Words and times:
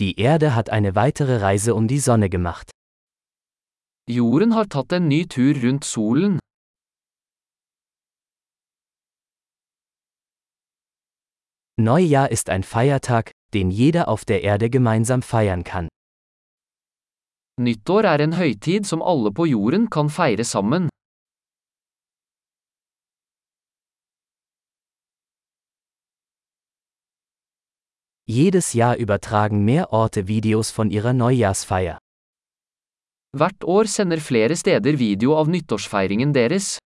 Die 0.00 0.18
Erde 0.18 0.56
hat 0.56 0.70
eine 0.70 0.96
weitere 0.96 1.36
Reise 1.36 1.74
um 1.74 1.86
die 1.86 2.00
Sonne 2.00 2.28
gemacht. 2.28 2.70
Jorden 4.10 4.54
har 4.54 4.68
tatt 4.68 4.92
en 4.92 5.06
ny 5.08 5.26
tur 5.26 5.54
rundt 5.62 5.84
solen. 5.84 6.40
Neujahr 11.76 12.30
ist 12.30 12.50
ein 12.50 12.62
Feiertag, 12.62 13.30
den 13.52 13.70
jeder 13.70 14.08
auf 14.08 14.24
der 14.24 14.42
Erde 14.42 14.68
gemeinsam 14.68 15.22
feiern 15.22 15.64
kann. 15.64 15.88
Nyttår 17.60 18.04
er 18.04 18.20
en 18.20 18.36
høytid 18.36 18.86
som 18.86 19.02
alle 19.02 19.30
på 19.30 19.46
jorden 19.46 19.88
kan 19.90 20.10
feire 20.10 20.44
sammen. 20.44 20.88
Jedes 28.26 28.72
Jahr 28.72 28.96
übertragen 28.96 29.66
mehr 29.66 29.92
Orte 29.92 30.26
Videos 30.28 30.70
von 30.70 30.90
ihrer 30.90 31.12
Neujahrsfeier. 31.12 31.98
Hvert 33.36 33.64
år 33.64 33.84
sender 33.84 34.18
flere 34.18 34.56
steder 34.56 34.98
video 34.98 35.36
av 35.36 35.48
nyttårsfeiringen 35.48 36.32
deres. 36.32 36.78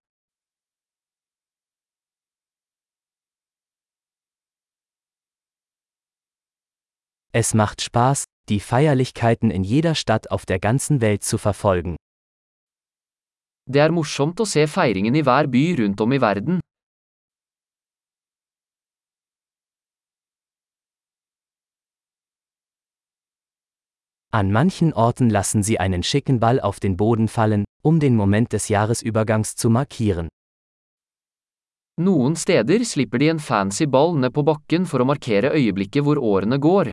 Es 7.33 7.55
macht 7.55 7.83
Spaß, 7.83 8.25
die 8.49 8.59
Feierlichkeiten 8.59 9.53
in 9.53 9.63
jeder 9.63 9.95
Stadt 9.95 10.33
auf 10.33 10.45
der 10.45 10.59
ganzen 10.59 11.01
Welt 11.01 11.23
zu 11.23 11.39
verfolgen. 11.39 11.95
Det 13.71 13.79
er 13.79 13.93
morsomt 13.93 14.41
å 14.41 14.45
se 14.45 14.67
feiringen 14.67 15.15
i 15.15 15.23
hver 15.23 15.47
by 15.47 15.77
rundt 15.79 16.01
om 16.01 16.13
i 16.13 16.19
verden. 16.19 16.59
An 24.31 24.53
manchen 24.53 24.93
Orten 24.93 25.31
lassen 25.31 25.63
sie 25.63 25.81
einen 25.81 26.03
schicken 26.03 26.39
Ball 26.39 26.61
auf 26.61 26.81
den 26.81 26.99
Boden 26.99 27.29
fallen, 27.29 27.65
um 27.83 27.99
den 27.99 28.15
Moment 28.15 28.53
des 28.53 28.69
Jahresübergangs 28.69 29.57
zu 29.57 29.71
markieren. 29.71 30.29
Noen 31.97 32.37
steder 32.37 32.85
slipper 32.85 33.19
de 33.19 33.31
en 33.31 33.39
fancy 33.41 33.87
ball 33.87 34.15
ned 34.21 34.35
på 34.35 34.45
bakken 34.45 34.85
for 34.87 35.01
å 35.01 35.07
markere 35.09 35.55
øyeblikket 35.57 36.05
hvor 36.05 36.21
årene 36.21 36.59
går. 36.61 36.91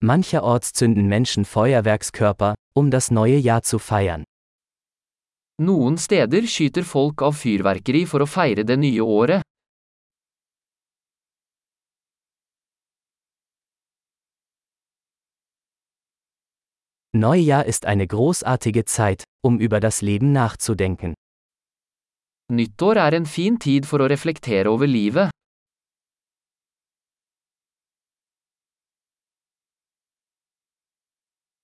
Mancherorts 0.00 0.72
zünden 0.78 1.08
Menschen 1.08 1.44
Feuerwerkskörper, 1.44 2.54
um 2.76 2.92
das 2.92 3.10
neue 3.10 3.36
Jahr 3.36 3.62
zu 3.62 3.80
feiern. 3.80 4.22
Noen 5.58 5.98
steder 5.98 6.46
skyter 6.46 6.84
folk 6.84 7.22
av 7.26 7.34
fyrverkeri 7.34 8.06
for 8.06 8.22
å 8.22 8.30
feire 8.30 8.62
det 8.62 8.78
nye 8.78 9.02
året. 9.02 9.42
Neujahr 17.18 17.64
ist 17.64 17.86
eine 17.86 18.06
großartige 18.06 18.84
Zeit, 18.84 19.24
um 19.42 19.58
über 19.58 19.80
das 19.80 20.02
Leben 20.02 20.32
nachzudenken. 20.32 21.14
Nyttår 22.52 22.96
er 22.96 23.12
en 23.12 23.26
fin 23.26 23.58
tid 23.58 23.86
for 23.86 24.00
å 24.00 24.06
reflektere 24.06 24.70
over 24.70 24.86
livet. 24.86 25.30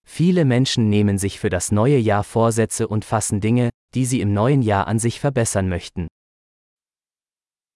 Viele 0.05 0.45
Menschen 0.45 0.91
nehmen 0.91 1.19
sich 1.19 1.39
für 1.39 1.51
das 1.51 1.71
neue 1.73 1.99
Jahr 1.99 2.25
Vorsätze 2.25 2.89
und 2.89 3.05
fassen 3.05 3.41
Dinge, 3.41 3.71
die 3.95 4.05
sie 4.05 4.21
im 4.21 4.35
neuen 4.35 4.61
Jahr 4.61 4.87
an 4.87 4.99
sich 4.99 5.21
verbessern 5.21 5.69
möchten. 5.69 6.09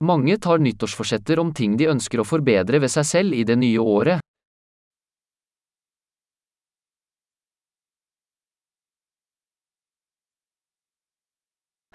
Mange 0.05 0.39
tar 0.39 0.59
nyttårsforsetter 0.59 1.39
om 1.39 1.55
ting 1.55 1.79
de 1.79 1.87
ønsker 1.89 2.21
å 2.21 2.29
forbedre 2.29 2.83
ved 2.83 2.93
seg 2.93 3.07
selv 3.09 3.33
i 3.33 3.45
det 3.49 3.57
nye 3.57 3.81
året. 3.81 4.26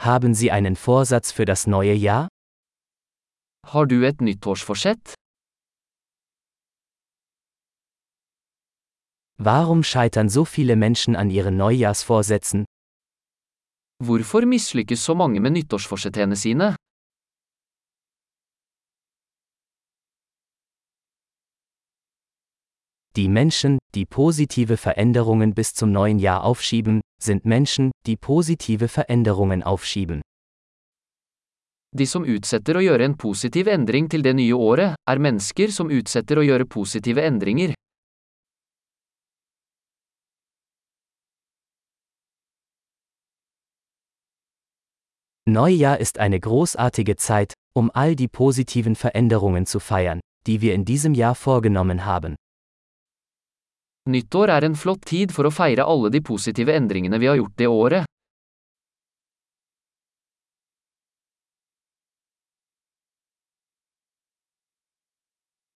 Haben 0.03 0.33
Sie 0.33 0.49
einen 0.49 0.75
Vorsatz 0.75 1.31
für 1.31 1.45
das 1.45 1.67
neue 1.67 1.93
Jahr? 1.93 2.27
Har 3.67 3.85
du 3.85 4.03
et 4.03 4.19
nyttårsforsett? 4.19 5.13
Warum 9.37 9.83
scheitern 9.83 10.27
so 10.27 10.43
viele 10.43 10.75
Menschen 10.75 11.15
an 11.15 11.29
ihren 11.29 11.55
Neujahrsvorsätzen? 11.55 12.65
Hvorfor 14.03 14.41
mislykkes 14.41 15.05
så 15.05 15.13
mange 15.13 15.39
med 15.39 15.51
nyttårsforsettene 15.51 16.35
sine? 16.35 16.75
Die 23.15 23.29
Menschen, 23.29 23.77
die 23.93 24.07
positive 24.07 24.77
Veränderungen 24.77 25.53
bis 25.53 25.75
zum 25.75 25.91
neuen 25.91 26.17
Jahr 26.17 26.43
aufschieben, 26.43 27.01
sind 27.23 27.45
Menschen, 27.45 27.91
die 28.05 28.17
positive 28.17 28.87
Veränderungen 28.87 29.63
aufschieben. 29.63 30.21
De 31.93 32.05
som 32.07 32.23
utsetter 32.23 32.77
å 32.79 32.81
gjøre 32.81 33.03
en 33.03 33.17
positiv 33.19 33.67
endring 33.67 34.07
til 34.07 34.23
det 34.23 34.31
nye 34.37 34.55
året, 34.55 34.95
er 35.09 35.19
mennesker 35.19 35.73
som 35.75 35.91
utsetter 35.91 36.39
å 36.39 36.45
gjøre 36.47 36.65
positive 36.65 37.19
endringer. 37.19 37.73
Neujahr 45.49 45.99
ist 45.99 46.17
eine 46.17 46.39
großartige 46.39 47.17
Zeit, 47.17 47.53
um 47.75 47.91
all 47.93 48.15
die 48.15 48.29
positiven 48.29 48.95
Veränderungen 48.95 49.65
zu 49.65 49.79
feiern, 49.79 50.21
die 50.47 50.61
wir 50.61 50.73
in 50.73 50.85
diesem 50.85 51.13
Jahr 51.13 51.35
vorgenommen 51.35 52.05
haben. 52.05 52.35
Nyttår 54.09 54.49
er 54.49 54.65
en 54.65 54.73
flott 54.73 55.03
tid 55.05 55.29
for 55.29 55.45
å 55.45 55.51
feire 55.53 55.85
alle 55.85 56.09
de 56.09 56.23
positive 56.25 56.73
endringene 56.73 57.19
vi 57.21 57.27
har 57.29 57.37
gjort 57.37 57.53
det 57.61 57.67
året. 57.69 58.05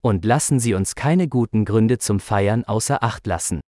Und 0.02 0.26
lassen 0.26 0.60
Sie 0.60 0.74
uns 0.74 0.96
keine 0.96 1.28
guten 1.28 1.66
Gründe 1.66 1.98
zum 2.00 2.20
Feiern 2.20 2.64
außer 2.66 3.04
Acht 3.04 3.28
lassen. 3.28 3.62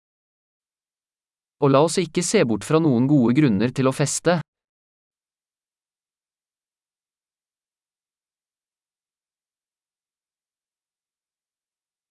Og 1.63 1.71
la 1.71 1.83
oss 1.83 1.97
ikke 1.97 2.23
se 2.23 2.43
bort 2.43 2.63
fra 2.63 2.79
noen 2.79 3.07
gode 3.07 3.35
grunner 3.35 3.71
til 3.75 3.87
å 3.87 3.95
feste. 3.95 4.39